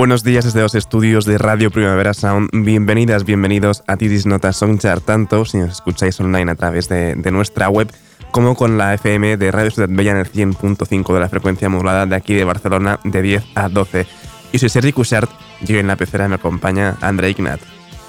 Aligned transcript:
Buenos 0.00 0.24
días 0.24 0.46
desde 0.46 0.62
los 0.62 0.74
estudios 0.74 1.26
de 1.26 1.36
Radio 1.36 1.70
Primavera 1.70 2.14
Sound. 2.14 2.48
Bienvenidas, 2.54 3.26
bienvenidos 3.26 3.82
a 3.86 3.98
Titis 3.98 4.24
Nota 4.24 4.50
Songchart, 4.50 5.04
tanto 5.04 5.44
si 5.44 5.58
nos 5.58 5.72
escucháis 5.72 6.18
online 6.20 6.50
a 6.50 6.54
través 6.54 6.88
de, 6.88 7.16
nuestra 7.30 7.68
web 7.68 7.92
como 8.30 8.54
con 8.54 8.78
la 8.78 8.94
FM 8.94 9.36
de 9.36 9.50
Radio 9.50 9.70
Ciudad 9.70 9.90
Bella 9.90 10.12
en 10.12 10.16
el 10.16 10.32
100.5 10.32 11.12
de 11.12 11.20
la 11.20 11.28
frecuencia 11.28 11.68
modulada 11.68 12.06
de 12.06 12.16
aquí 12.16 12.32
de 12.32 12.44
Barcelona 12.44 12.98
de 13.04 13.20
10 13.20 13.44
a 13.54 13.68
12. 13.68 14.06
Y 14.52 14.58
soy 14.58 14.70
Sergi 14.70 14.94
Cushart, 14.94 15.30
yo 15.60 15.78
en 15.78 15.88
la 15.88 15.96
pecera 15.96 16.28
me 16.28 16.36
acompaña 16.36 16.96
André 17.02 17.28
Ignat. 17.28 17.60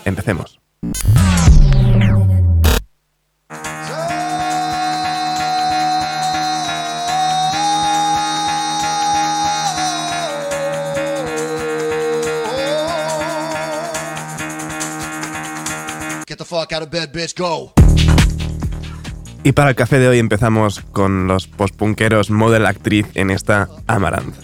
Empecemos. 0.05 0.61
Y 19.43 19.53
para 19.53 19.69
el 19.69 19.75
café 19.75 19.99
de 19.99 20.07
hoy 20.07 20.19
empezamos 20.19 20.81
con 20.91 21.27
los 21.27 21.47
postpunkeros 21.47 22.29
model 22.29 22.65
actriz 22.65 23.07
en 23.15 23.31
esta 23.31 23.69
Amaranth. 23.87 24.35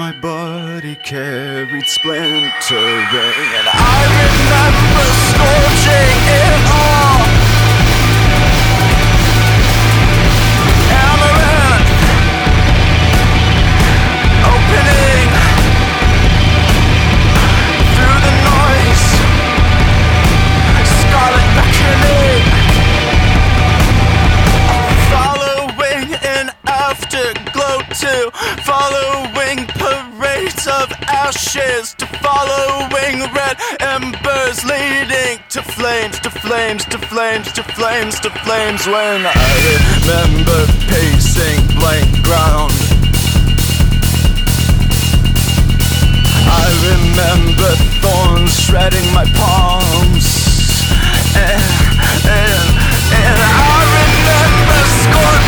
My 0.00 0.12
body 0.12 0.94
carried 0.94 1.86
splintering, 1.86 2.48
and 2.72 3.68
I 3.68 4.00
remember 4.24 5.04
scorching 5.28 6.22
it 6.40 6.89
ashes 31.30 31.94
to 31.94 32.06
following 32.26 33.22
red 33.32 33.56
embers 33.78 34.64
leading 34.64 35.38
to 35.48 35.62
flames 35.62 36.18
to 36.18 36.28
flames 36.28 36.84
to 36.86 36.98
flames 36.98 37.52
to 37.52 37.62
flames 37.62 38.18
to 38.18 38.30
flames. 38.42 38.84
When 38.86 39.20
I 39.26 39.52
remember 39.70 40.58
pacing 40.90 41.60
blank 41.78 42.10
ground 42.26 42.72
I 46.50 46.66
remember 46.90 47.70
thorns 48.02 48.52
shredding 48.64 49.06
my 49.14 49.26
palms. 49.38 50.26
And, 51.38 51.62
and, 52.26 52.68
and 53.22 53.38
I 53.38 53.82
remember 54.02 54.80
scorching 54.98 55.39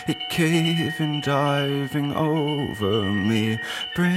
it 0.08 0.30
caving, 0.30 1.22
diving 1.22 2.14
over 2.16 3.04
me. 3.12 3.60
Bring 3.96 4.10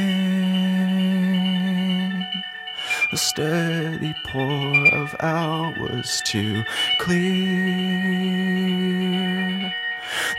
a 3.12 3.16
steady 3.16 4.15
pour 4.25 4.94
of 4.94 5.15
hours 5.20 6.22
to 6.26 6.64
clear 6.99 8.32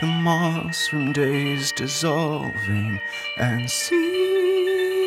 the 0.01 0.07
moss 0.07 0.87
from 0.87 1.13
days 1.13 1.71
dissolving 1.71 2.99
and 3.37 3.69
see 3.69 5.02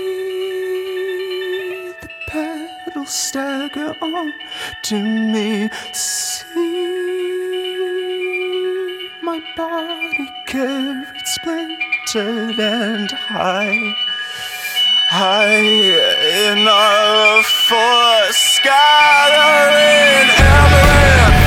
petals 2.96 3.10
stagger 3.10 3.94
on 4.00 4.32
to 4.82 5.02
me. 5.02 5.68
See 5.92 6.62
my 9.22 9.40
body 9.56 10.28
carried 10.46 11.26
splintered 11.26 12.58
and 12.58 13.10
high 13.10 13.94
high 15.10 16.52
enough 16.52 17.46
for 17.68 18.32
scattering. 18.32 19.96
Crawling 20.36 21.45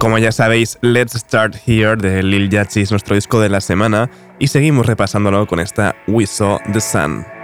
Como 0.00 0.16
ya 0.16 0.32
sabéis, 0.32 0.78
Let's 0.80 1.12
Start 1.12 1.56
Here 1.66 1.94
de 1.94 2.22
Lil 2.22 2.48
Yachty 2.48 2.80
es 2.80 2.90
nuestro 2.90 3.14
disco 3.14 3.38
de 3.38 3.50
la 3.50 3.60
semana 3.60 4.10
y 4.38 4.48
seguimos 4.48 4.86
repasándolo 4.86 5.46
con 5.46 5.60
esta 5.60 5.94
We 6.08 6.26
Saw 6.26 6.58
the 6.72 6.80
Sun. 6.80 7.39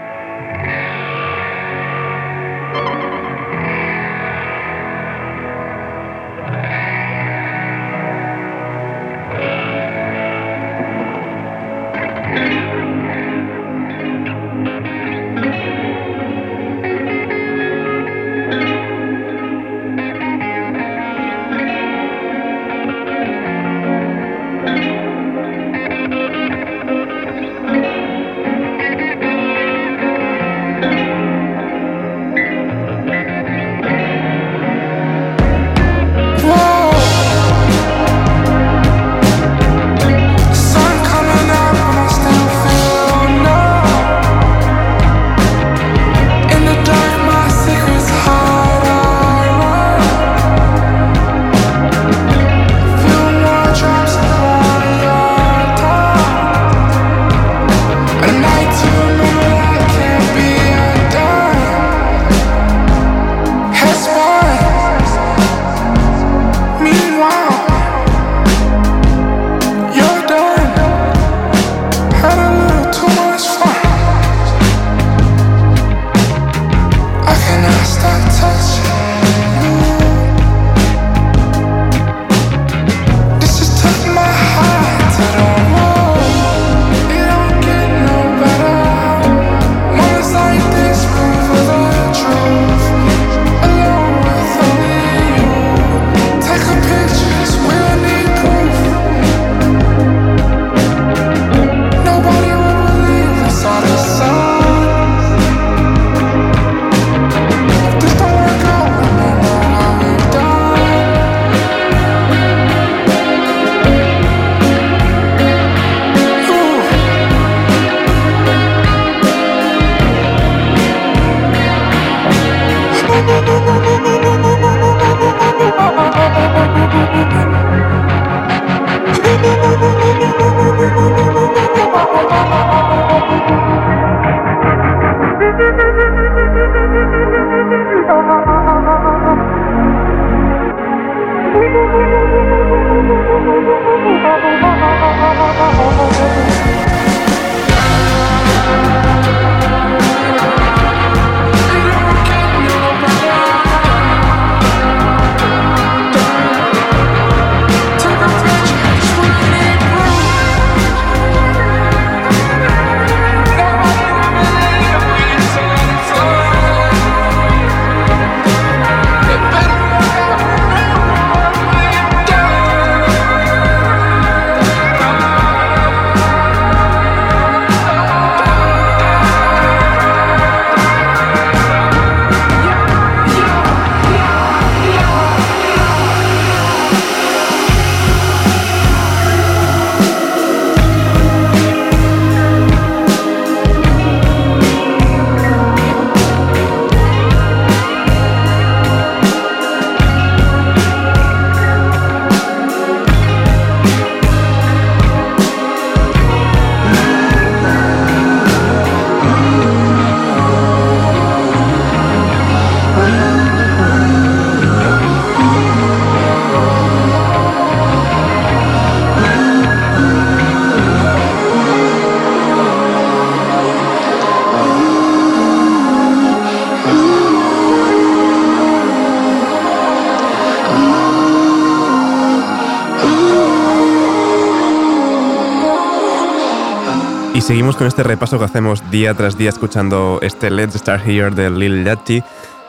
Seguimos 237.47 237.77
con 237.77 237.87
este 237.87 238.03
repaso 238.03 238.41
que 238.41 238.45
hacemos 238.45 238.91
día 238.91 239.15
tras 239.15 239.39
día 239.39 239.51
escuchando 239.51 240.19
este 240.21 240.51
Let's 240.51 240.75
Start 240.75 241.07
Here 241.07 241.31
de 241.31 241.49
Lil 241.49 241.85
Yachty. 241.85 242.21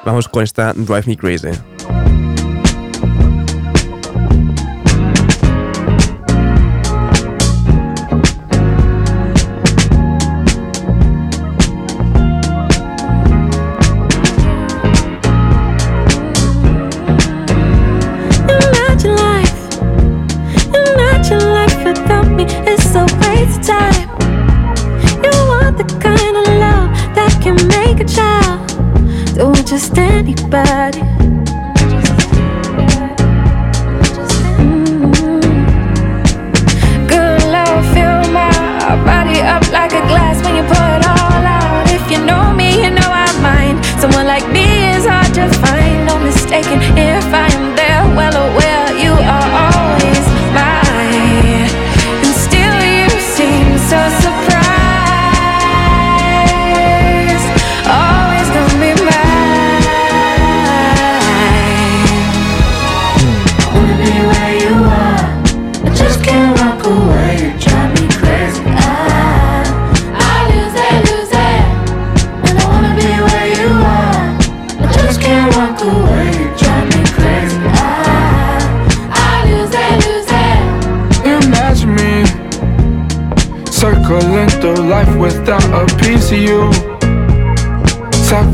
Vamos 0.05 0.29
con 0.29 0.43
esta 0.43 0.72
Drive 0.74 1.05
Me 1.07 1.17
Crazy. 1.17 1.76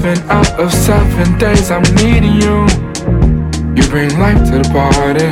Seven 0.04 0.30
out 0.30 0.60
of 0.60 0.74
seven 0.74 1.38
days 1.38 1.72
I'm 1.72 1.82
needing 1.96 2.36
you. 2.36 2.68
You 3.72 3.88
bring 3.88 4.12
life 4.20 4.36
to 4.52 4.60
the 4.60 4.68
party. 4.68 5.32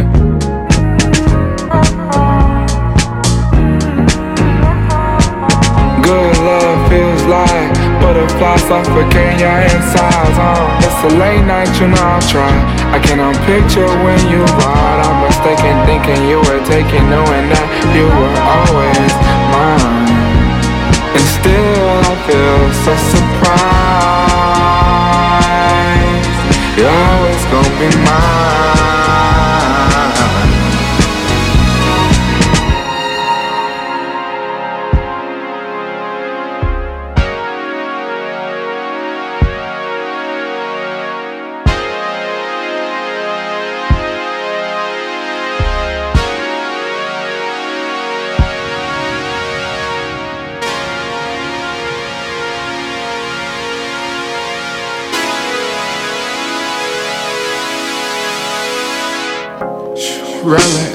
Good 6.07 6.37
love 6.47 6.79
feels 6.87 7.23
like 7.27 7.73
butterflies 7.99 8.63
suffocating 8.63 9.39
your 9.43 9.59
insides. 9.59 10.39
Uh. 10.39 10.79
It's 10.79 11.03
a 11.03 11.17
late 11.19 11.43
night, 11.43 11.67
you 11.81 11.89
know 11.89 11.99
I'll 11.99 12.21
try. 12.31 12.47
I 12.95 12.99
cannot 13.03 13.35
picture 13.43 13.91
when 14.05 14.21
you 14.31 14.39
ride. 14.39 15.03
I'm 15.03 15.27
mistaken, 15.27 15.75
thinking 15.83 16.29
you 16.29 16.37
were 16.47 16.63
taking, 16.63 17.09
knowing 17.09 17.49
that 17.51 17.67
you 17.91 18.07
were 18.07 18.35
always. 18.55 19.30
And 21.13 21.25
still, 21.37 21.99
I 22.09 22.15
feel 22.27 22.61
so 22.85 22.93
surprised. 23.11 23.51
You're 26.77 26.97
always 27.11 27.43
gonna 27.51 27.79
be 27.79 27.89
mine. 28.05 28.80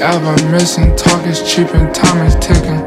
Ever 0.06 0.36
missing, 0.52 0.94
talk 0.94 1.26
is 1.26 1.42
cheap 1.42 1.66
and 1.74 1.92
time 1.92 2.24
is 2.24 2.36
ticking. 2.36 2.78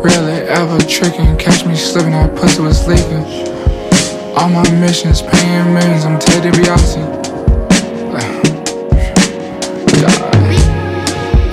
Rarely 0.00 0.48
ever 0.48 0.78
tricking, 0.88 1.36
catch 1.36 1.66
me 1.66 1.74
slipping, 1.76 2.12
that 2.12 2.34
pussy 2.36 2.62
was 2.62 2.88
leaking. 2.88 3.24
All 4.34 4.48
my 4.48 4.64
missions, 4.80 5.20
paying 5.20 5.74
millions, 5.74 6.06
I'm 6.06 6.18
Ted 6.18 6.42
DiBiase. 6.42 7.04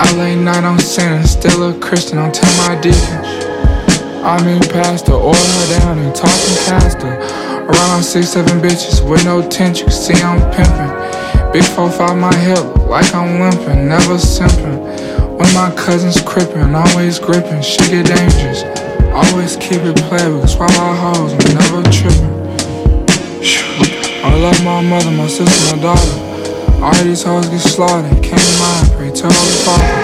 I 0.00 0.16
lay 0.16 0.34
night 0.34 0.64
on 0.64 0.78
sinning, 0.78 1.26
still 1.26 1.70
a 1.70 1.78
Christian, 1.78 2.18
I'm 2.18 2.32
tell 2.32 2.50
my 2.66 2.80
deacon. 2.80 3.20
I 4.24 4.42
mean 4.46 4.62
pastor, 4.62 5.12
oil 5.12 5.34
her 5.34 5.78
down 5.78 5.98
and 5.98 6.14
talking 6.14 6.56
pastor. 6.64 7.12
Around 7.68 8.02
six, 8.02 8.30
seven 8.30 8.60
bitches 8.60 9.06
with 9.06 9.24
no 9.26 9.46
can 9.46 9.74
see 9.74 10.14
I'm 10.22 10.40
pimping. 10.52 11.52
Big 11.52 11.64
four 11.64 11.90
five 11.90 12.16
my 12.16 12.34
hip, 12.36 12.64
like 12.88 13.14
I'm 13.14 13.40
limping, 13.40 13.88
never 13.88 14.14
simping. 14.14 14.91
My 15.54 15.70
cousins 15.76 16.18
crippin', 16.22 16.74
always 16.74 17.18
gripping, 17.18 17.60
shit 17.60 17.90
get 17.90 18.06
dangerous. 18.06 18.62
Always 19.12 19.56
keep 19.56 19.82
it 19.82 19.96
playable, 20.08 20.46
swallow 20.46 20.94
hoes, 20.94 21.32
I'm 21.34 21.54
never 21.54 21.82
tripping. 21.90 22.32
I 24.24 24.34
love 24.40 24.64
my 24.64 24.80
mother, 24.80 25.10
my 25.10 25.26
sister, 25.26 25.76
my 25.76 25.82
daughter. 25.82 26.82
All 26.82 27.04
these 27.04 27.22
hoes 27.22 27.48
get 27.50 27.60
slaughtered, 27.60 28.22
can't 28.22 28.58
mind, 28.58 28.92
pray 28.92 29.10
tell 29.10 29.28
the 29.28 29.62
father. 29.64 30.01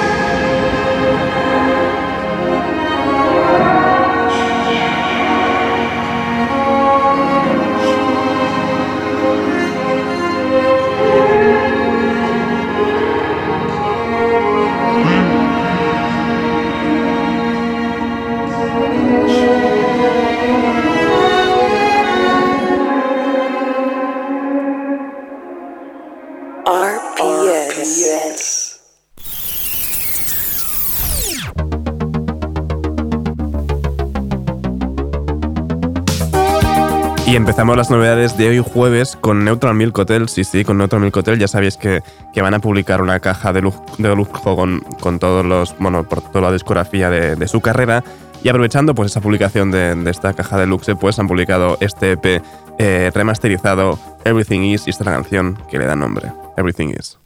Empezamos 37.59 37.77
las 37.77 37.91
novedades 37.91 38.37
de 38.39 38.51
hoy 38.51 38.59
jueves 38.65 39.19
con 39.21 39.45
Neutral 39.45 39.75
Milk 39.75 39.99
Hotel. 39.99 40.29
Sí, 40.29 40.45
sí, 40.45 40.63
con 40.63 40.79
Neutral 40.79 41.03
Milk 41.03 41.17
Hotel 41.17 41.41
ya 41.41 41.49
sabéis 41.49 41.77
que, 41.77 42.05
que 42.33 42.41
van 42.41 42.55
a 42.55 42.61
publicar 42.61 43.03
una 43.03 43.19
caja 43.19 43.53
de 43.53 43.61
lujo, 43.63 43.85
de 43.99 44.15
lujo 44.15 44.55
con, 44.55 44.79
con, 45.01 45.19
todos 45.19 45.45
los, 45.45 45.77
bueno, 45.81 46.09
por 46.09 46.21
toda 46.21 46.43
la 46.43 46.53
discografía 46.53 47.11
de, 47.11 47.35
de, 47.35 47.49
su 47.49 47.61
carrera. 47.61 48.05
Y 48.45 48.49
aprovechando 48.49 48.95
pues 48.95 49.11
esa 49.11 49.21
publicación 49.21 49.73
de, 49.73 49.97
de, 49.97 50.09
esta 50.09 50.35
caja 50.35 50.57
de 50.57 50.69
luxe, 50.69 50.95
pues 50.95 51.19
han 51.19 51.27
publicado 51.27 51.79
este 51.81 52.13
EP 52.13 52.41
eh, 52.79 53.11
remasterizado 53.13 53.99
Everything 54.25 54.61
Is 54.61 54.87
y 54.87 54.91
esta 54.91 55.03
canción 55.03 55.59
que 55.69 55.81
le 55.81 55.87
da 55.87 55.97
nombre, 55.97 56.31
Everything 56.57 56.95
Is. 56.97 57.19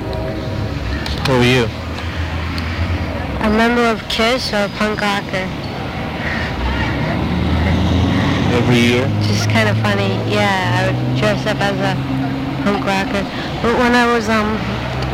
Who 1.28 1.34
are 1.34 1.44
you? 1.44 1.66
A 3.42 3.50
member 3.50 3.84
of 3.92 4.00
Kiss 4.08 4.50
or 4.54 4.66
punk 4.78 4.98
rocker. 4.98 5.71
Every 8.52 8.78
year? 8.78 9.06
Just 9.22 9.48
kind 9.48 9.68
of 9.68 9.76
funny. 9.78 10.12
Yeah, 10.30 10.76
I 10.76 10.80
would 10.86 11.18
dress 11.18 11.46
up 11.46 11.56
as 11.60 11.76
a 11.80 11.94
punk 12.64 12.84
rocker. 12.84 13.22
But 13.62 13.78
when 13.78 13.94
I 13.94 14.06
was 14.12 14.28
um 14.28 14.52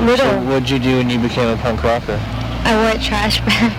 little, 0.06 0.26
So 0.26 0.40
what'd 0.42 0.68
you 0.68 0.78
do 0.78 0.96
when 0.98 1.08
you 1.08 1.18
became 1.20 1.48
a 1.48 1.56
punk 1.62 1.82
rocker? 1.84 2.18
I 2.64 2.74
wore 2.76 3.00
a 3.00 3.02
trash 3.02 3.40
bag. 3.46 3.72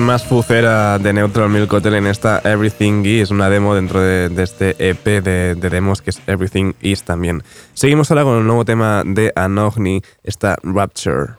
Más 0.00 0.24
fucera 0.24 0.98
de 0.98 1.12
Neutral 1.12 1.50
Milk 1.50 1.70
Hotel 1.70 1.94
en 1.94 2.06
esta 2.06 2.40
Everything 2.44 3.04
Is, 3.04 3.30
una 3.30 3.50
demo 3.50 3.74
dentro 3.74 4.00
de, 4.00 4.30
este 4.42 4.74
EP 4.78 5.04
de, 5.04 5.54
de 5.54 5.70
demos 5.70 6.00
que 6.00 6.10
es 6.10 6.22
Everything 6.26 6.72
Is 6.80 7.02
también. 7.02 7.42
Seguimos 7.74 8.10
ahora 8.10 8.22
con 8.22 8.34
un 8.34 8.46
nuevo 8.46 8.64
tema 8.64 9.02
de 9.04 9.32
Anogni, 9.36 10.00
esta 10.24 10.56
Rapture. 10.62 11.34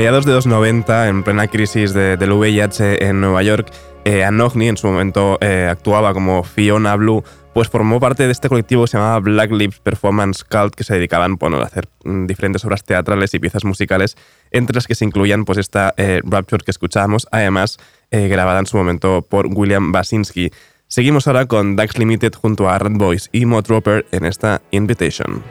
mediados 0.00 0.24
de 0.24 0.32
los 0.32 0.46
90, 0.46 1.08
en 1.08 1.22
plena 1.22 1.46
crisis 1.46 1.92
de, 1.92 2.16
del 2.16 2.32
VIH 2.32 3.04
en 3.04 3.20
Nueva 3.20 3.42
York, 3.42 3.70
eh, 4.06 4.24
Anogni, 4.24 4.68
en 4.68 4.78
su 4.78 4.86
momento 4.86 5.36
eh, 5.42 5.68
actuaba 5.70 6.14
como 6.14 6.42
Fiona 6.42 6.96
Blue, 6.96 7.22
pues 7.52 7.68
formó 7.68 8.00
parte 8.00 8.24
de 8.24 8.32
este 8.32 8.48
colectivo 8.48 8.84
que 8.84 8.92
se 8.92 8.96
llamaba 8.96 9.18
Black 9.18 9.50
Lips 9.50 9.78
Performance 9.80 10.42
Cult, 10.42 10.74
que 10.74 10.84
se 10.84 10.94
dedicaban 10.94 11.36
bueno, 11.36 11.58
a 11.58 11.64
hacer 11.64 11.86
mm, 12.04 12.24
diferentes 12.24 12.64
obras 12.64 12.82
teatrales 12.82 13.34
y 13.34 13.40
piezas 13.40 13.66
musicales, 13.66 14.16
entre 14.50 14.74
las 14.74 14.86
que 14.86 14.94
se 14.94 15.04
incluían 15.04 15.44
pues, 15.44 15.58
esta 15.58 15.92
eh, 15.98 16.22
Rapture 16.24 16.64
que 16.64 16.70
escuchábamos, 16.70 17.28
además 17.30 17.76
eh, 18.10 18.28
grabada 18.28 18.60
en 18.60 18.66
su 18.66 18.78
momento 18.78 19.20
por 19.20 19.48
William 19.48 19.92
Basinski. 19.92 20.50
Seguimos 20.86 21.26
ahora 21.26 21.44
con 21.44 21.76
Dax 21.76 21.98
Limited 21.98 22.32
junto 22.32 22.70
a 22.70 22.78
Red 22.78 22.92
Boys 22.94 23.28
y 23.32 23.44
Motropper 23.44 24.06
en 24.12 24.24
esta 24.24 24.62
Invitation. 24.70 25.42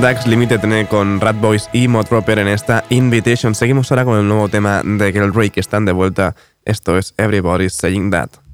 Dax 0.00 0.26
Limited 0.26 0.88
con 0.88 1.20
Rat 1.20 1.38
Boys 1.40 1.68
y 1.74 1.86
Mod 1.86 2.06
Proper 2.06 2.38
en 2.38 2.48
esta 2.48 2.84
Invitation. 2.88 3.54
Seguimos 3.54 3.90
ahora 3.92 4.06
con 4.06 4.18
el 4.18 4.26
nuevo 4.26 4.48
tema 4.48 4.82
de 4.82 5.12
Girl 5.12 5.34
Ray 5.34 5.50
que 5.50 5.60
están 5.60 5.84
de 5.84 5.92
vuelta. 5.92 6.34
Esto 6.64 6.96
es 6.96 7.12
Everybody's 7.18 7.74
Saying 7.74 8.10
That. 8.10 8.49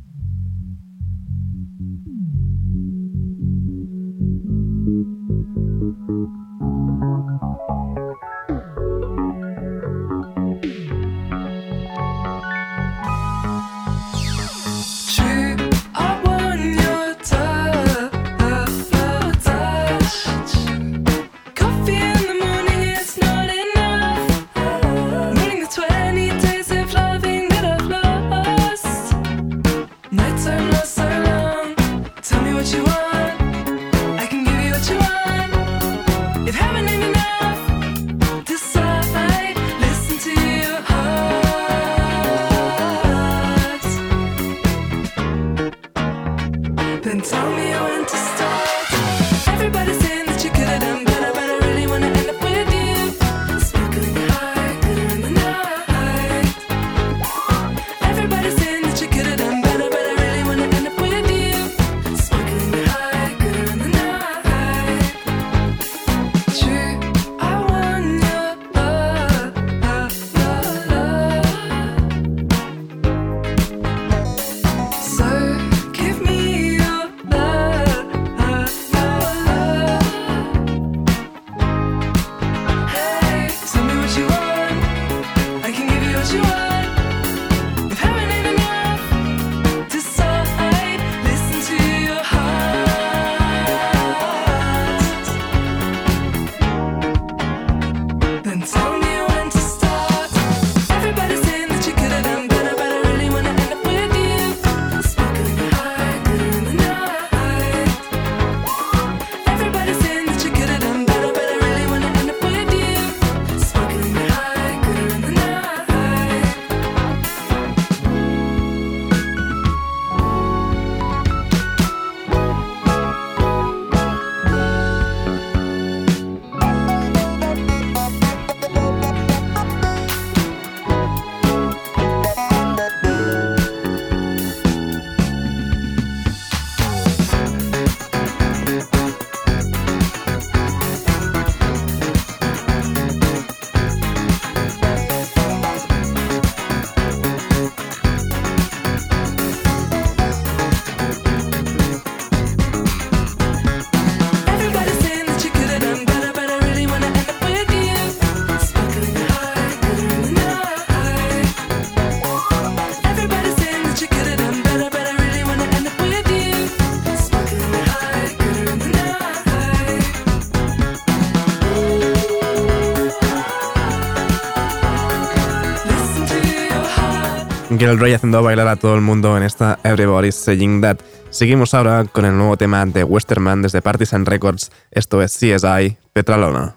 McElroy 177.87 178.15
haciendo 178.15 178.43
bailar 178.43 178.67
a 178.67 178.75
todo 178.75 178.97
el 178.97 179.01
mundo 179.01 179.37
en 179.37 179.45
esta 179.45 179.79
Everybody's 179.85 180.35
Saying 180.35 180.81
That. 180.81 180.99
Seguimos 181.31 181.73
ahora 181.73 182.05
con 182.11 182.25
el 182.25 182.37
nuevo 182.37 182.57
tema 182.57 182.85
de 182.85 183.05
Westerman 183.05 183.63
desde 183.63 183.81
Partisan 183.81 184.27
Records. 184.27 184.73
Esto 184.91 185.23
es 185.23 185.39
CSI 185.39 185.97
Petralona. 186.13 186.75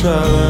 trying. 0.00 0.40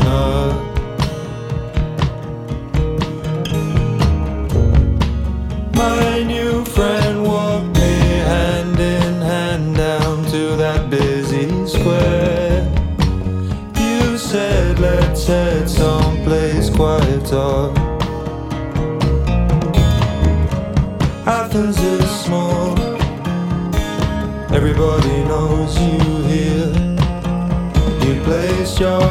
My 5.75 6.23
new 6.23 6.65
friend 6.67 7.25
walked 7.25 7.75
me 7.75 7.95
hand 8.31 8.79
in 8.79 9.15
hand 9.21 9.77
down 9.77 10.25
to 10.27 10.57
that 10.63 10.89
busy 10.89 11.49
square. 11.67 12.63
You 13.77 14.17
said, 14.19 14.79
let's 14.79 15.27
head 15.27 15.69
someplace 15.69 16.71
quieter. 16.71 17.73
Athens 21.27 21.79
is 21.79 22.09
small, 22.25 22.79
everybody 24.55 25.25
knows 25.25 25.77
you 25.81 25.99
here. 26.33 26.73
You 28.05 28.21
place 28.23 28.79
your 28.79 29.10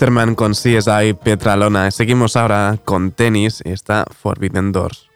Westerman 0.00 0.34
con 0.34 0.52
CSI 0.52 1.12
Petralona. 1.22 1.90
Seguimos 1.90 2.34
ahora 2.34 2.78
con 2.86 3.10
tenis 3.12 3.60
y 3.62 3.72
está 3.72 4.06
Forbidden 4.10 4.72
Doors. 4.72 5.10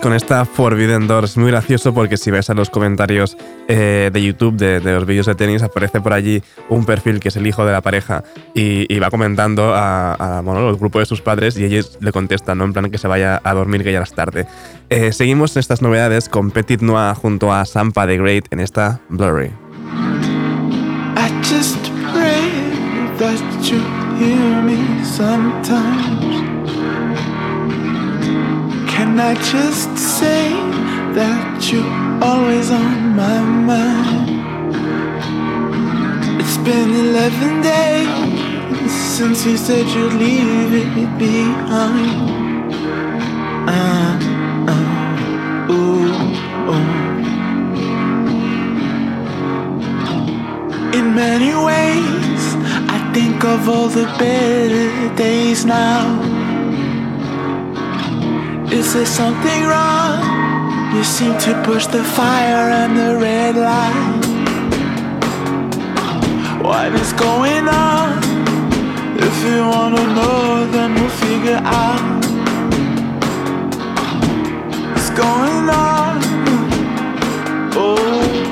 Con 0.00 0.14
esta 0.14 0.44
Forbidden 0.44 1.06
Doors. 1.06 1.36
Muy 1.36 1.50
gracioso 1.50 1.92
porque 1.92 2.16
si 2.16 2.30
ves 2.30 2.50
a 2.50 2.54
los 2.54 2.70
comentarios 2.70 3.36
eh, 3.68 4.10
de 4.12 4.22
YouTube 4.22 4.56
de, 4.56 4.80
los 4.80 5.06
vídeos 5.06 5.26
de 5.26 5.34
tenis, 5.34 5.62
aparece 5.62 6.00
por 6.00 6.12
allí 6.12 6.42
un 6.68 6.84
perfil 6.84 7.20
que 7.20 7.28
es 7.28 7.36
el 7.36 7.46
hijo 7.46 7.64
de 7.64 7.72
la 7.72 7.80
pareja 7.80 8.24
y, 8.54 8.98
va 8.98 9.10
comentando 9.10 9.74
a, 9.74 10.14
a, 10.14 10.40
bueno, 10.40 10.62
los 10.62 10.78
grupos 10.78 11.02
de 11.02 11.06
sus 11.06 11.20
padres 11.20 11.56
y 11.56 11.64
ellos 11.64 11.98
le 12.00 12.12
contestan, 12.12 12.58
¿no? 12.58 12.64
En 12.64 12.72
plan 12.72 12.90
que 12.90 12.98
se 12.98 13.08
vaya 13.08 13.40
a 13.42 13.54
dormir 13.54 13.82
que 13.82 13.92
ya 13.92 14.02
es 14.02 14.12
tarde. 14.12 14.46
Eh, 14.88 15.12
seguimos 15.12 15.56
estas 15.56 15.82
novedades 15.82 16.28
con 16.28 16.50
Petit 16.50 16.80
Noir 16.80 17.14
junto 17.14 17.52
a 17.52 17.64
Sampa 17.64 18.06
the 18.06 18.16
Great 18.18 18.46
en 18.50 18.60
esta 18.60 19.00
Blurry. 19.08 19.50
Can 29.00 29.18
I 29.18 29.32
just 29.32 29.96
say 29.96 30.50
that 31.14 31.72
you're 31.72 31.90
always 32.22 32.70
on 32.70 33.16
my 33.16 33.40
mind? 33.40 34.28
It's 36.38 36.58
been 36.58 36.90
11 37.08 37.62
days 37.62 38.92
since 38.92 39.46
you 39.46 39.56
said 39.56 39.86
you'd 39.86 40.12
leave 40.12 40.74
it 40.74 41.18
behind. 41.18 42.74
Uh, 43.70 44.18
uh, 44.68 45.72
ooh, 45.72 46.12
ooh. 46.74 46.90
In 50.98 51.14
many 51.14 51.54
ways, 51.54 52.42
I 52.96 52.98
think 53.14 53.44
of 53.44 53.66
all 53.66 53.88
the 53.88 54.04
better 54.18 55.14
days 55.16 55.64
now. 55.64 56.29
Is 58.72 58.94
there 58.94 59.04
something 59.04 59.64
wrong? 59.64 60.94
You 60.94 61.02
seem 61.02 61.36
to 61.38 61.60
push 61.64 61.86
the 61.86 62.04
fire 62.04 62.70
and 62.70 62.96
the 62.96 63.16
red 63.18 63.56
light. 63.56 64.20
What 66.62 66.92
is 66.94 67.12
going 67.14 67.66
on? 67.68 68.22
If 69.18 69.44
you 69.44 69.66
wanna 69.66 70.06
know, 70.14 70.70
then 70.70 70.94
we'll 70.94 71.16
figure 71.26 71.60
out. 71.64 72.24
What's 74.92 75.10
going 75.10 75.68
on? 75.68 76.20
Oh, 77.74 78.49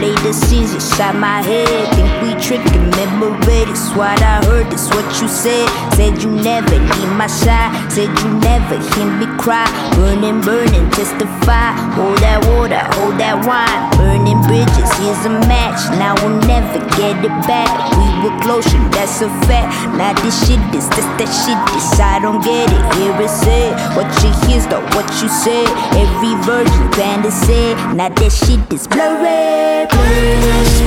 Play 0.00 0.16
the 0.24 0.32
scenes 0.32 0.72
inside 0.72 1.12
my 1.12 1.42
head. 1.42 1.68
Think 1.92 2.08
we 2.24 2.32
tricked 2.40 2.72
and 2.72 2.88
memory. 2.96 3.68
It's 3.68 3.92
what 3.92 4.16
I 4.24 4.40
heard. 4.48 4.72
It's 4.72 4.88
what 4.96 5.04
you 5.20 5.28
said. 5.28 5.68
Said 5.92 6.22
you 6.22 6.30
never 6.30 6.72
leave 6.72 7.12
my 7.20 7.26
side. 7.26 7.68
Said 7.92 8.08
you 8.08 8.32
never 8.40 8.80
hear 8.96 9.04
me 9.04 9.28
cry. 9.36 9.68
Burning, 10.00 10.40
burning, 10.40 10.88
testify. 10.96 11.76
Hold 12.00 12.16
that 12.24 12.40
water, 12.48 12.80
hold 12.96 13.20
that 13.20 13.44
wine. 13.44 13.92
Burning 14.00 14.40
bridges. 14.48 14.88
Here's 15.04 15.20
a 15.28 15.36
match. 15.44 15.84
Now 16.00 16.16
we'll 16.24 16.40
never 16.48 16.80
get 16.96 17.20
it 17.20 17.36
back. 17.44 17.68
We 17.92 18.08
were 18.24 18.36
closer, 18.40 18.80
that's 18.96 19.20
a 19.20 19.28
fact. 19.44 19.68
Now 20.00 20.16
this 20.24 20.32
shit 20.48 20.64
is 20.72 20.88
this 20.96 21.04
that 21.20 21.28
shit 21.28 21.60
is. 21.76 22.00
I 22.00 22.24
don't 22.24 22.40
get 22.40 22.72
it. 22.72 22.82
Here 22.96 23.12
it 23.20 23.28
said. 23.28 23.76
What 23.92 24.08
you 24.24 24.32
hear's 24.48 24.64
not 24.72 24.80
what 24.96 25.04
you 25.20 25.28
said. 25.28 25.68
Every 25.92 26.32
version 26.48 26.88
said. 27.28 27.76
Now 27.92 28.08
that 28.08 28.32
shit 28.32 28.64
is 28.72 28.88
blurry. 28.88 29.89
Blurry. 29.92 30.30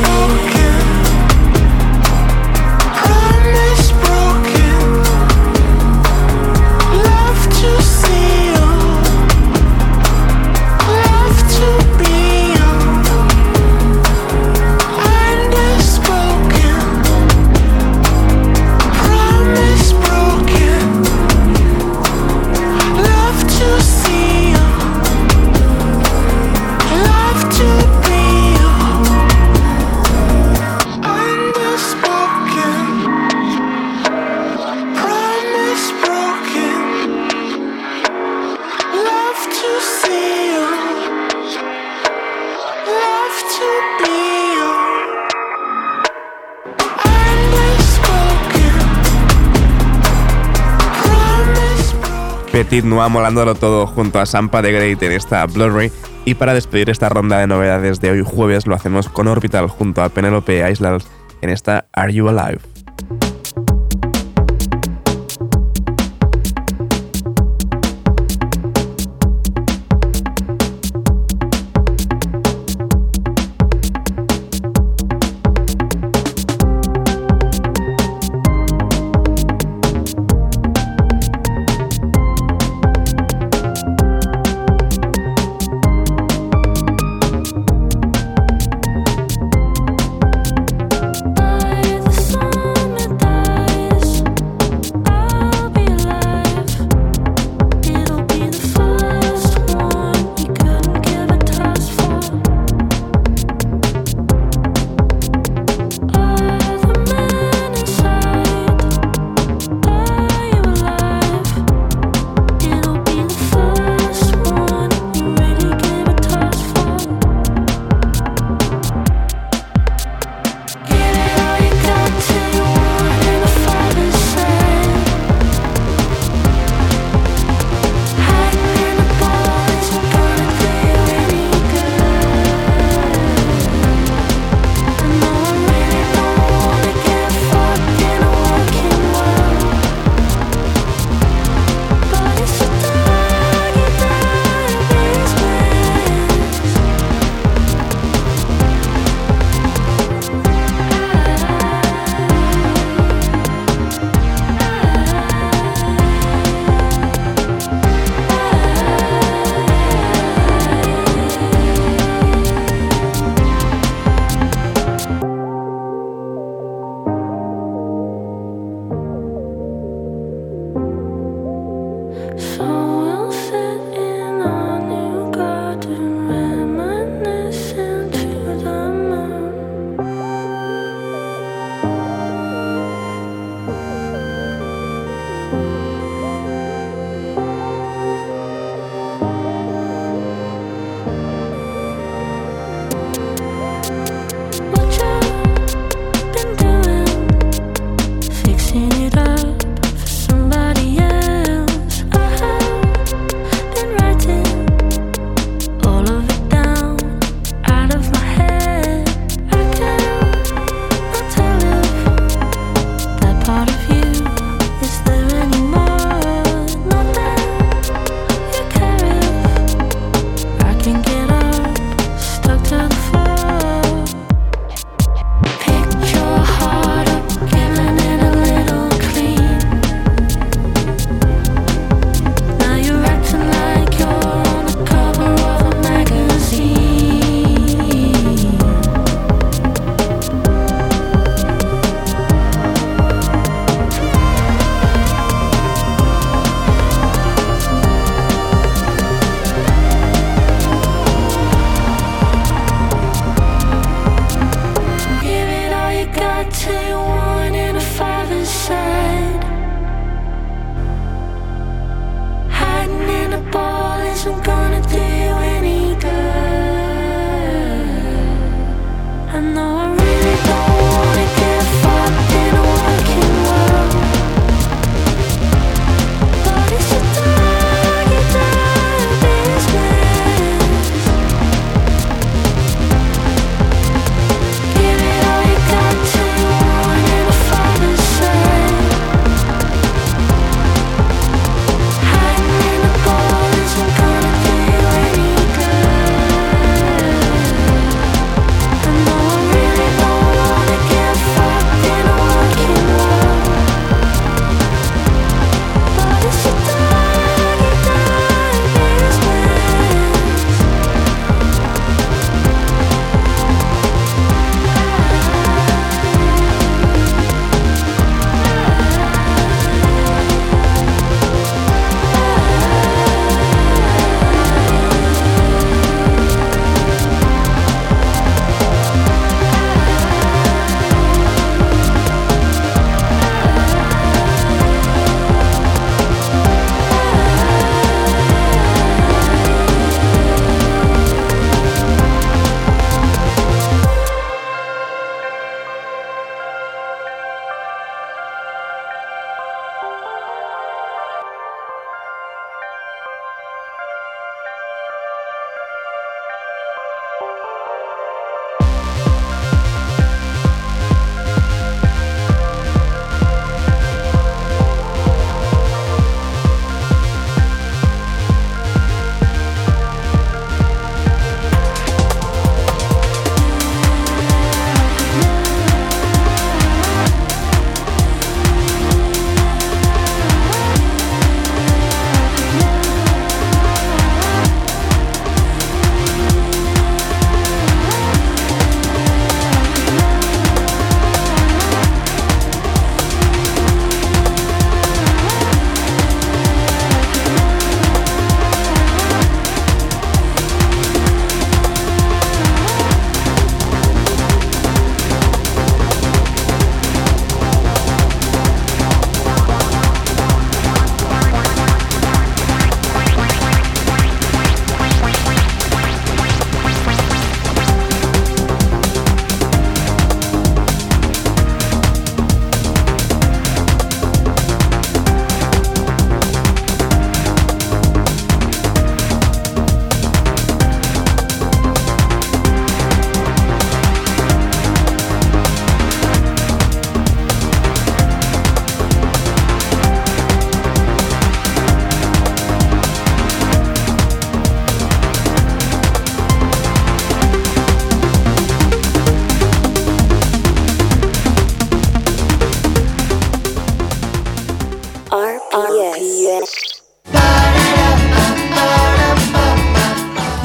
Promise 0.04 0.63
Petit 52.64 52.86
Noir 52.86 53.10
molándolo 53.10 53.56
todo 53.56 53.86
junto 53.86 54.22
a 54.22 54.26
Sampa 54.26 54.62
de 54.62 54.72
Great 54.72 55.04
en 55.04 55.12
esta 55.12 55.46
Blu-ray. 55.46 55.92
Y 56.24 56.36
para 56.36 56.54
despedir 56.54 56.90
esta 56.90 57.10
ronda 57.10 57.40
de 57.40 57.46
novedades 57.46 58.00
de 58.00 58.10
hoy 58.10 58.24
jueves 58.26 58.68
lo 58.68 58.74
hacemos 58.74 59.10
con 59.10 59.28
Orbital 59.28 59.68
junto 59.68 60.02
a 60.02 60.08
Penelope 60.08 60.72
Islands 60.72 61.06
en 61.42 61.50
esta 61.50 61.88
Are 61.92 62.14
You 62.14 62.30
Alive? 62.30 62.73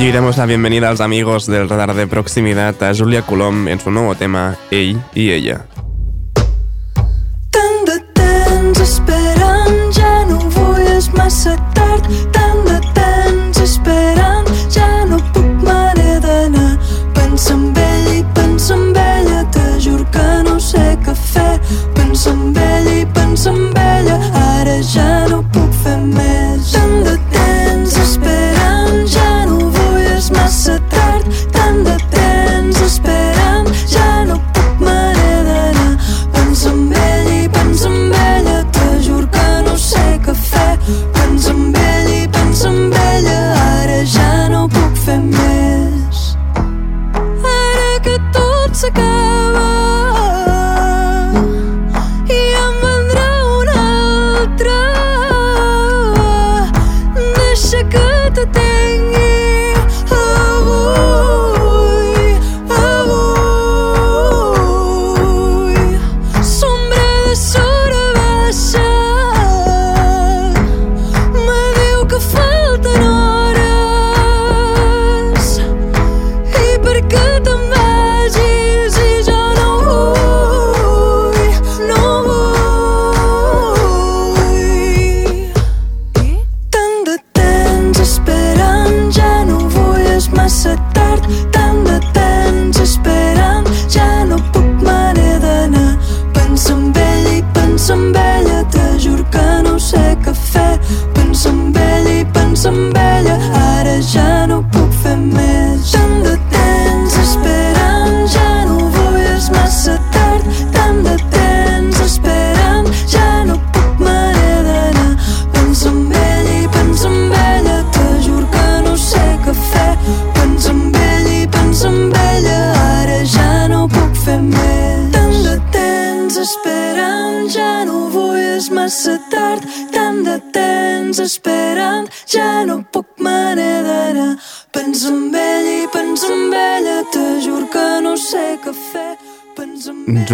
Y 0.09 0.11
damos 0.11 0.39
la 0.39 0.47
bienvenida 0.47 0.89
a 0.89 0.93
los 0.93 1.03
amigos 1.03 1.47
del 1.47 1.69
radar 1.69 1.93
de 1.93 2.07
proximidad 2.07 2.83
a 2.83 2.95
Julia 2.95 3.21
Coulomb 3.21 3.69
en 3.69 3.79
su 3.79 3.91
nuevo 3.91 4.15
tema, 4.15 4.57
Ell 4.71 4.99
y 5.15 5.33
Ella. 5.33 5.67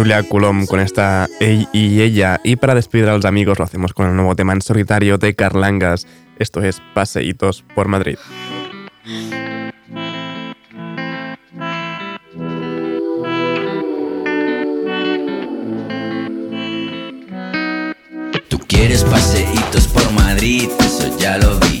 Julia 0.05 0.21
Coulomb 0.21 0.67
con 0.67 0.79
esta 0.79 1.27
Ey 1.39 1.67
y 1.73 1.99
Ella. 1.99 2.39
Y 2.43 2.57
para 2.57 2.75
despedir 2.75 3.09
a 3.09 3.15
los 3.15 3.25
amigos 3.25 3.57
lo 3.57 3.65
hacemos 3.65 3.91
con 3.91 4.07
el 4.07 4.15
nuevo 4.15 4.35
tema 4.35 4.53
en 4.53 4.61
solitario 4.61 5.17
de 5.17 5.33
Carlangas. 5.33 6.05
Esto 6.37 6.61
es 6.61 6.79
Paseitos 6.93 7.63
por 7.73 7.87
Madrid. 7.87 8.19
Tú 18.47 18.59
quieres 18.67 19.03
paseitos 19.05 19.87
por 19.87 20.11
Madrid, 20.11 20.69
eso 20.81 21.17
ya 21.17 21.39
lo 21.39 21.57
vi 21.61 21.74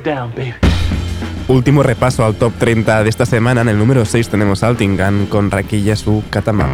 breakdown, 0.00 0.32
baby. 0.34 0.54
Último 1.48 1.82
repaso 1.82 2.24
al 2.24 2.36
top 2.36 2.52
30 2.58 3.02
de 3.02 3.10
esta 3.10 3.26
semana. 3.26 3.62
En 3.62 3.68
el 3.68 3.78
número 3.78 4.04
6 4.04 4.28
tenemos 4.28 4.62
Altingan 4.62 5.26
con 5.26 5.50
Raquilla 5.50 5.96
su 5.96 6.22
Katama. 6.30 6.68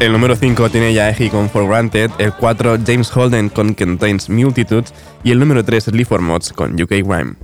El 0.00 0.12
número 0.12 0.34
5 0.36 0.70
tiene 0.70 0.92
Yaeji 0.92 1.30
con 1.30 1.48
For 1.48 1.66
Granted, 1.66 2.10
el 2.18 2.32
4 2.34 2.78
James 2.84 3.10
Holden 3.16 3.48
con 3.48 3.74
Contains 3.74 4.28
Multitudes 4.28 4.92
y 5.22 5.30
el 5.30 5.38
número 5.38 5.64
3 5.64 5.88
Lee 5.88 6.06
Mods 6.20 6.52
con 6.52 6.74
UK 6.80 6.90
Rhyme. 6.90 7.34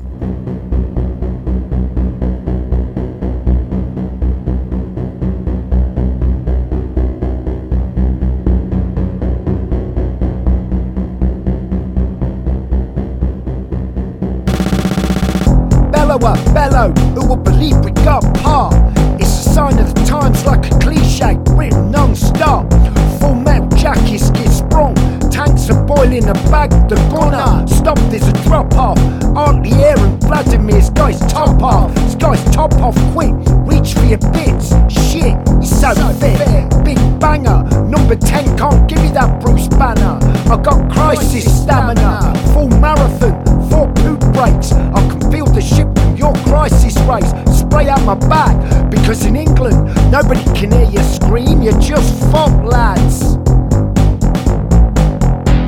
My 48.15 48.29
back. 48.29 48.91
Because 48.91 49.25
in 49.25 49.37
England, 49.37 49.87
nobody 50.11 50.43
can 50.59 50.73
hear 50.73 50.89
you 50.91 51.03
scream. 51.03 51.63
You're 51.63 51.81
just 51.81 52.19
fuck 52.33 52.53
lads. 52.65 53.37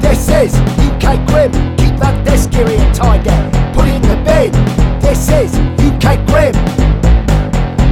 This 0.03 0.29
is 0.29 0.53
UK 0.89 1.25
Grim. 1.29 1.53
Keep 1.77 1.97
that 2.03 2.25
desk 2.25 2.53
area 2.55 2.93
tidy. 2.93 3.31
Put 3.75 3.87
it 3.87 3.95
in 3.95 4.03
the 4.03 4.17
bin. 4.27 4.53
This 5.01 5.29
is 5.29 5.55
UK 5.87 6.19
Grim. 6.27 6.55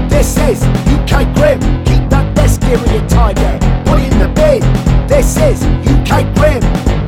This 0.08 0.36
is 0.36 0.64
UK 0.94 1.32
Grim. 1.34 1.60
Keep 1.84 2.10
that 2.10 2.34
desk 2.34 2.62
area 2.64 3.06
tidy. 3.08 3.52
Put 3.88 4.00
it 4.00 4.12
in 4.12 4.18
the 4.18 4.28
bin. 4.34 4.60
This 5.06 5.36
is 5.36 5.62
UK 5.86 6.34
Grim. 6.34 6.99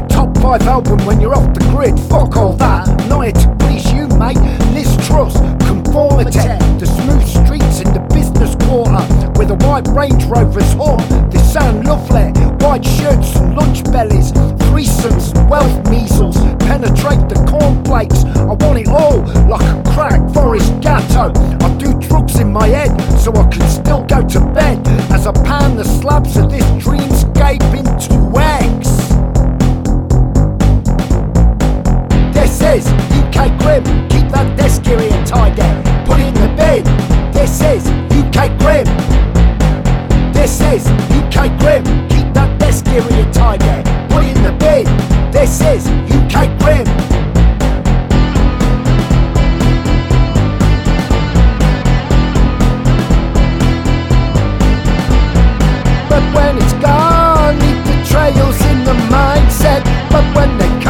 No 0.00 0.06
top 0.08 0.36
five 0.38 0.62
album 0.62 0.98
when 1.06 1.20
you're 1.20 1.34
off 1.34 1.52
the 1.54 1.60
grid. 1.70 1.98
Fuck 2.10 2.36
all 2.36 2.54
that. 2.54 2.86
Not 3.08 3.22
here 3.22 3.32
to 3.32 3.56
please 3.60 3.92
you, 3.92 4.08
mate. 4.18 4.38
Liz 4.74 4.90
Truss, 5.06 5.36
conformity. 5.66 6.38
The 6.80 6.86
smooth 6.86 7.26
streets 7.26 7.80
in 7.80 7.92
the 7.94 8.02
business 8.12 8.56
quarter 8.66 9.04
with 9.38 9.50
a 9.50 9.58
white 9.66 9.86
Range 9.88 10.24
Rover's 10.24 10.72
hum. 10.72 10.98
They 11.30 11.38
sound 11.38 11.86
lovely. 11.86 12.32
White 12.64 12.84
shirts 12.84 13.36
and 13.36 13.54
lunch 13.54 13.84
bellies. 13.84 14.32
Threesomes 14.66 15.36
and 15.36 15.48
wealth 15.48 15.88
measles. 15.88 16.38
Penetrate 16.66 17.28
the 17.28 17.38
cornflakes. 17.48 18.24
I 18.24 18.54
want 18.64 18.78
it 18.78 18.88
all 18.88 19.22
like 19.46 19.62
a 19.62 19.82
crack 19.94 20.22
forest 20.34 20.72
gatto. 20.80 21.30
I 21.64 21.68
do 21.78 21.94
drugs 22.00 22.40
in 22.40 22.52
my 22.52 22.66
head 22.66 22.90
so 23.20 23.30
I 23.32 23.46
can 23.48 23.68
still 23.68 24.02
go 24.04 24.26
to 24.26 24.40
bed 24.52 24.80
as 25.12 25.26
I 25.26 25.32
pan 25.44 25.76
the 25.76 25.84
slabs 25.84 26.36
of 26.36 26.50
this 26.50 26.64
dreamscape 26.82 27.62
into 27.78 28.14
eggs. 28.40 29.33
Is 32.72 32.86
UK 33.12 33.56
Grim. 33.58 33.84
Keep 34.08 34.28
that 34.32 34.56
desk 34.56 34.86
area 34.88 35.24
tidy. 35.24 35.62
Put 36.06 36.18
it 36.20 36.28
in 36.28 36.34
the 36.34 36.48
bin. 36.56 36.84
This 37.32 37.60
is 37.60 37.86
UK 38.10 38.50
Grim. 38.58 38.86
This 40.32 40.60
is 40.60 40.86
UK 41.18 41.50
Grim. 41.60 41.84
Keep 42.08 42.32
that 42.34 42.58
desk 42.58 42.86
area 42.88 43.24
tidy. 43.32 43.76
Put 44.08 44.24
it 44.24 44.36
in 44.36 44.42
the 44.42 44.52
bin. 44.52 44.84
This 45.30 45.60
is 45.60 45.86
UK 46.10 46.48
Grim. 46.58 46.86
But 56.08 56.24
when 56.34 56.56
it's 56.56 56.72
gone, 56.74 57.58
leave 57.58 57.84
the 57.86 57.98
trails 58.08 58.60
in 58.70 58.84
the 58.84 58.94
mindset. 59.12 59.82
But 60.10 60.24
when 60.36 60.56
they 60.58 60.83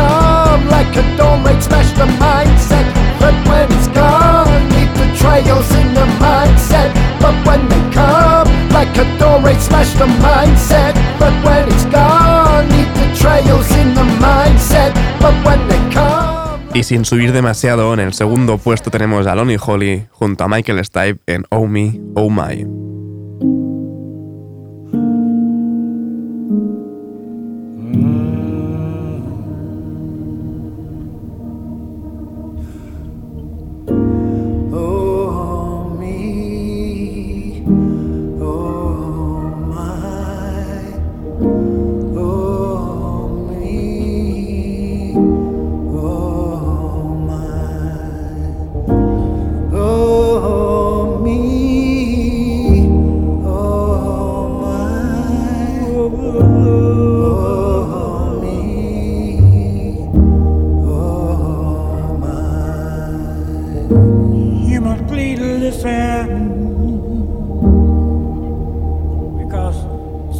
But 7.25 7.47
when 7.47 7.67
they 7.71 7.81
come, 7.91 8.53
like 8.75 8.95
a 8.99 9.19
dawn 9.19 9.43
raid, 9.43 9.59
smash 9.59 9.95
the 9.95 10.05
mindset. 10.21 10.93
But 11.19 11.33
when 11.43 11.67
it's 11.73 11.87
gone, 11.87 12.69
the 12.69 13.07
trails 13.19 13.71
in 13.79 13.95
the 13.95 14.05
mindset. 14.21 14.93
But 15.23 15.33
when 15.43 15.67
they 15.67 15.81
come. 15.91 16.61
Y 16.75 16.83
sin 16.83 17.07
subir 17.07 17.33
demasiado, 17.33 17.95
en 17.95 18.01
el 18.01 18.13
segundo 18.13 18.59
puesto 18.59 18.91
tenemos 18.91 19.27
a 19.27 19.35
Lonnie 19.35 19.57
Holly 19.59 20.07
junto 20.11 20.45
a 20.45 20.49
Michael 20.49 20.85
Stipe 20.85 21.23
en 21.27 21.47
Oh 21.49 21.67
Me, 21.67 21.99
Oh 22.15 22.29
My. 22.29 22.94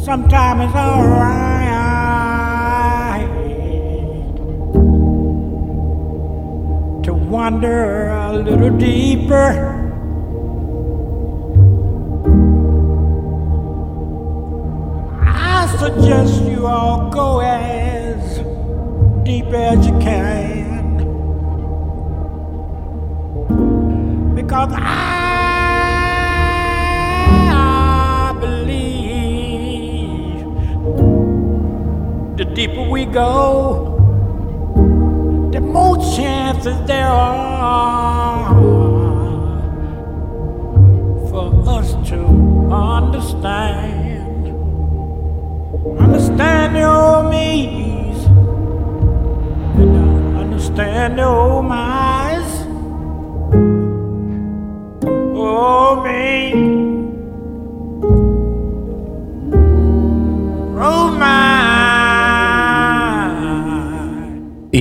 Sometimes 0.05 0.61
it's 0.65 0.75
alright 0.75 1.65
to 7.03 7.11
wander 7.11 8.09
a 8.09 8.33
little 8.37 8.69
deeper. 8.77 9.81
I 15.25 15.75
suggest 15.79 16.43
you 16.43 16.67
all 16.67 17.09
go 17.09 17.39
as 17.39 18.37
deep 19.25 19.47
as 19.47 19.87
you 19.87 19.97
can. 19.97 20.97
Because 24.35 24.71
I 24.71 25.14
deeper 32.55 32.83
we 32.83 33.03
go, 33.03 33.91
the 35.51 35.59
more 35.59 35.97
chances 36.15 36.77
there 36.87 37.05
are 37.05 38.55
for 41.29 41.51
us 41.67 41.91
to 42.07 42.15
understand. 42.71 44.47
Understand 45.99 46.77
your 46.77 47.29
me's 47.29 48.23
and 49.75 50.37
understand 50.37 51.17
your 51.17 51.27
old 51.27 51.65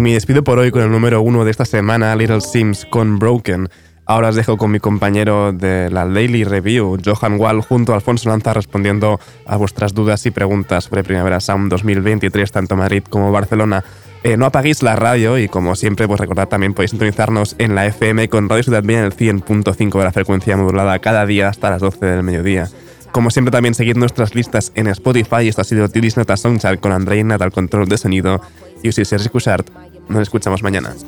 me 0.05 0.13
despido 0.13 0.45
por 0.45 0.59
hoy 0.59 0.71
con 0.71 0.83
el 0.83 0.91
número 0.91 1.23
uno 1.23 1.47
de 1.47 1.51
esta 1.51 1.65
semana, 1.65 2.15
Little 2.15 2.43
Sims 2.43 2.85
con 2.91 3.19
Broken. 3.19 3.71
Ahora 4.05 4.29
os 4.29 4.37
dejo 4.37 4.59
con 4.59 4.71
mi 4.71 4.79
compañero 4.79 5.55
de 5.55 5.91
la 5.91 6.05
Daily 6.05 6.45
Review, 6.45 6.99
Johan 7.03 7.41
Wall, 7.41 7.63
junto 7.63 7.93
a 7.93 7.95
Alfonso 7.95 8.29
Lanza, 8.29 8.53
respondiendo 8.53 9.19
a 9.47 9.57
vuestras 9.57 9.95
dudas 9.95 10.27
y 10.27 10.31
preguntas 10.31 10.85
sobre 10.85 11.05
Primavera 11.05 11.41
Sound 11.41 11.71
2023, 11.71 12.53
tanto 12.53 12.77
Madrid 12.77 13.03
como 13.09 13.33
Barcelona. 13.33 13.83
Eh, 14.25 14.37
no 14.37 14.45
apaguéis 14.45 14.83
la 14.83 14.95
radio 14.95 15.39
y 15.39 15.49
como 15.49 15.75
siempre, 15.75 16.07
pues 16.07 16.21
recordad 16.21 16.49
también 16.49 16.75
podéis 16.75 16.91
sintonizarnos 16.91 17.57
en 17.57 17.75
la 17.75 17.87
FM 17.87 18.29
con 18.29 18.51
Radio 18.51 18.63
Ciudad 18.63 18.83
Bien 18.83 18.99
en 18.99 19.07
el 19.07 19.17
100.5 19.17 19.99
de 19.99 20.05
la 20.05 20.13
frecuencia 20.13 20.55
modulada 20.59 20.99
cada 20.99 21.25
día 21.25 21.49
hasta 21.49 21.71
las 21.71 21.81
12 21.81 22.05
del 22.05 22.23
mediodía. 22.23 22.69
Como 23.11 23.31
siempre 23.31 23.53
también 23.53 23.75
seguid 23.75 23.97
nuestras 23.97 24.35
listas 24.35 24.71
en 24.75 24.87
Spotify. 24.89 25.49
Esto 25.49 25.63
ha 25.63 25.65
sido 25.65 25.89
Tilis 25.89 26.19
Nota 26.19 26.37
Soundchart 26.37 26.81
con 26.81 26.93
Andrei 26.93 27.25
Nat 27.25 27.41
al 27.41 27.53
control 27.53 27.89
de 27.89 27.97
sonido. 27.97 28.43
Y 28.83 28.93
Sergi 28.93 29.31
Cushart. 29.31 29.84
Nos 30.09 30.23
escuchamos 30.23 30.63
mañana. 30.63 30.95
The 30.95 31.05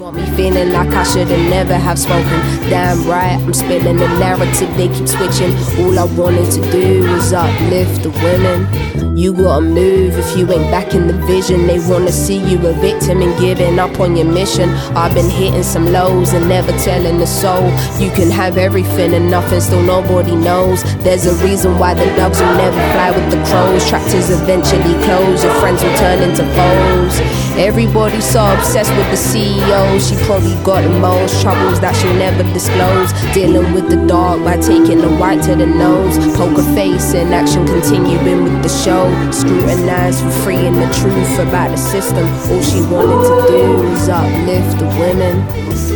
the. 8.02 9.16
You 9.16 9.32
gotta 9.32 9.62
move 9.62 10.18
if 10.18 10.36
you 10.36 10.50
ain't 10.52 10.70
back 10.70 10.94
in 10.94 11.06
the 11.06 11.14
vision. 11.26 11.66
They 11.66 11.78
wanna 11.78 12.12
see 12.12 12.36
you 12.36 12.58
a 12.66 12.72
victim 12.74 13.22
and 13.22 13.38
giving 13.40 13.78
up 13.78 13.98
on 13.98 14.14
your 14.14 14.26
mission. 14.26 14.68
I've 14.94 15.14
been 15.14 15.30
hitting 15.30 15.62
some 15.62 15.90
lows 15.90 16.34
and 16.34 16.48
never 16.48 16.72
telling 16.84 17.20
a 17.22 17.26
soul. 17.26 17.64
You 17.98 18.10
can 18.10 18.30
have 18.30 18.58
everything 18.58 19.14
and 19.14 19.30
nothing, 19.30 19.60
still 19.60 19.82
nobody 19.82 20.36
knows. 20.36 20.82
There's 21.02 21.24
a 21.26 21.34
reason 21.44 21.78
why 21.78 21.94
the 21.94 22.04
dogs 22.16 22.40
will 22.40 22.54
never 22.56 22.80
fly 22.92 23.10
with 23.10 23.30
the 23.30 23.42
crows. 23.44 23.88
Tractors 23.88 24.28
eventually 24.30 24.94
close, 25.04 25.42
your 25.42 25.54
friends 25.60 25.82
will 25.82 25.96
turn 25.96 26.22
into 26.22 26.44
foes. 26.54 27.45
Everybody's 27.58 28.24
so 28.24 28.44
obsessed 28.52 28.90
with 28.90 29.08
the 29.08 29.16
CEO. 29.16 29.98
She 29.98 30.14
probably 30.26 30.54
got 30.62 30.82
the 30.82 30.90
most 31.00 31.40
troubles 31.40 31.80
that 31.80 31.96
she'll 31.96 32.12
never 32.12 32.42
disclose. 32.52 33.12
Dealing 33.32 33.72
with 33.72 33.88
the 33.88 33.96
dark 34.06 34.44
by 34.44 34.58
taking 34.58 34.98
the 34.98 35.08
white 35.16 35.42
to 35.44 35.56
the 35.56 35.64
nose. 35.64 36.18
Poker 36.36 36.62
face 36.74 37.14
in 37.14 37.32
action, 37.32 37.66
continuing 37.66 38.44
with 38.44 38.62
the 38.62 38.68
show. 38.68 39.08
Scrutinized 39.32 40.22
for 40.22 40.30
free 40.44 40.66
and 40.66 40.76
the 40.76 40.88
truth 41.00 41.38
about 41.38 41.70
the 41.70 41.78
system. 41.78 42.26
All 42.52 42.62
she 42.62 42.82
wanted 42.92 43.24
to 43.24 43.48
do 43.48 43.88
was 43.88 44.08
uplift 44.08 44.78
the 44.78 44.86
women. 45.00 45.95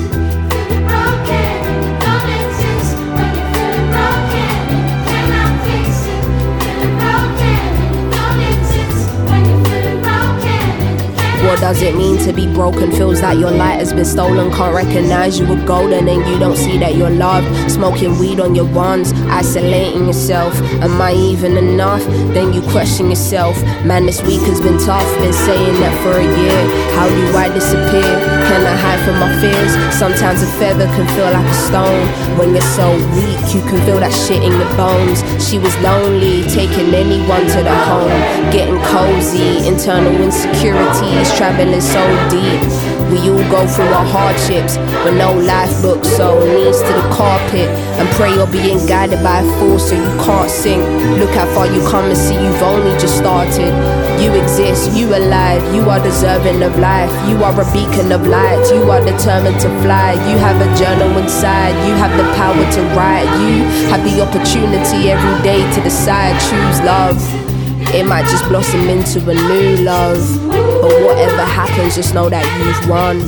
What 11.43 11.59
does 11.59 11.81
it 11.81 11.97
mean 11.97 12.19
to 12.27 12.33
be 12.35 12.47
broken? 12.53 12.93
Feels 12.93 13.23
like 13.23 13.39
your 13.39 13.51
light 13.51 13.79
has 13.79 13.95
been 13.95 14.05
stolen. 14.05 14.53
Can't 14.53 14.75
recognize 14.75 15.39
you 15.39 15.47
were 15.47 15.65
golden 15.65 16.07
and 16.07 16.29
you 16.29 16.39
don't 16.39 16.57
see 16.57 16.77
that 16.79 16.97
you're 16.97 17.11
loved. 17.11 17.49
Smoking 17.71 18.19
weed 18.19 18.41
on 18.41 18.55
your 18.55 18.67
ones, 18.67 19.13
isolating 19.31 20.07
yourself. 20.07 20.55
Am 20.85 21.01
I 21.01 21.15
even 21.15 21.57
enough? 21.57 22.05
Then 22.35 22.53
you 22.53 22.61
question 22.71 23.09
yourself. 23.09 23.57
Man, 23.85 24.05
this 24.05 24.21
week 24.23 24.43
has 24.43 24.61
been 24.61 24.79
tough. 24.79 25.09
Been 25.19 25.33
saying 25.33 25.81
that 25.81 25.97
for 26.05 26.21
a 26.21 26.29
year. 26.29 26.61
How 27.01 27.09
do 27.09 27.37
I 27.37 27.49
disappear? 27.49 28.13
Can 28.45 28.61
I 28.67 28.77
hide 28.77 29.01
from 29.07 29.17
my 29.19 29.33
fears? 29.41 29.73
Sometimes 29.97 30.43
a 30.43 30.47
feather 30.61 30.87
can 30.93 31.07
feel 31.17 31.31
like 31.33 31.47
a 31.47 31.55
stone. 31.55 32.05
When 32.37 32.53
you're 32.53 32.73
so 32.77 32.93
weak, 33.17 33.41
you 33.55 33.65
can 33.65 33.81
feel 33.89 33.97
that 34.01 34.13
shit 34.13 34.43
in 34.45 34.53
your 34.53 34.69
bones. 34.77 35.25
She 35.41 35.57
was 35.57 35.73
lonely, 35.81 36.45
taking 36.53 36.93
anyone 36.93 37.49
to 37.49 37.61
the 37.65 37.77
home. 37.89 38.13
Getting 38.53 38.77
cozy, 38.93 39.65
internal 39.67 40.13
insecurities, 40.21 41.30
traveling 41.37 41.81
so 41.81 42.03
deep. 42.31 42.63
We 43.11 43.29
all 43.29 43.43
go 43.51 43.67
through 43.67 43.91
our 43.91 44.07
hardships, 44.07 44.77
but 45.03 45.15
no 45.19 45.35
life 45.35 45.83
book, 45.83 46.05
so 46.05 46.39
knees 46.55 46.79
to 46.79 46.93
the 46.95 47.07
carpet 47.11 47.69
and 47.99 48.09
pray 48.15 48.33
you're 48.33 48.47
being 48.47 48.87
guided 48.87 49.21
by 49.23 49.41
a 49.41 49.59
force 49.59 49.91
so 49.91 49.97
you 49.97 50.13
can't 50.23 50.51
sink. 50.51 50.83
Look 51.19 51.31
how 51.35 51.47
far 51.53 51.67
you 51.67 51.83
come 51.91 52.07
and 52.07 52.17
see 52.17 52.35
you've 52.39 52.63
only 52.63 52.93
just 53.03 53.19
started. 53.19 53.75
You 54.23 54.31
exist, 54.41 54.97
you 54.97 55.09
alive, 55.09 55.63
you 55.75 55.83
are 55.91 55.99
deserving 55.99 56.63
of 56.63 56.79
life. 56.79 57.11
You 57.29 57.43
are 57.43 57.57
a 57.59 57.67
beacon 57.73 58.13
of 58.13 58.27
light, 58.27 58.63
you 58.71 58.89
are 58.91 59.03
determined 59.05 59.59
to 59.61 59.69
fly. 59.83 60.13
You 60.31 60.39
have 60.39 60.61
a 60.63 60.71
journal 60.79 61.11
inside, 61.19 61.75
you 61.89 61.95
have 61.99 62.15
the 62.17 62.29
power 62.39 62.65
to 62.77 62.81
write. 62.95 63.31
You 63.43 63.65
have 63.91 64.05
the 64.05 64.23
opportunity 64.23 65.11
every 65.11 65.43
day 65.43 65.67
to 65.75 65.81
decide, 65.83 66.39
choose 66.39 66.81
love. 66.87 67.50
It 67.93 68.07
might 68.07 68.25
just 68.27 68.47
blossom 68.49 68.89
into 68.89 69.19
a 69.29 69.35
new 69.35 69.83
love. 69.85 70.23
But 70.49 71.03
whatever 71.03 71.45
happens, 71.45 71.97
just 71.97 72.15
know 72.15 72.31
that 72.31 72.47
you've 72.59 72.89
won. 72.89 73.19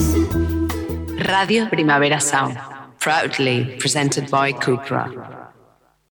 Radio 1.26 1.66
Primavera 1.66 2.20
Sound, 2.20 2.58
proudly 3.00 3.76
presented 3.80 4.30
by 4.30 4.52
Cupra. 4.52 5.41